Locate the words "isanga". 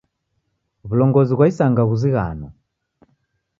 1.51-1.81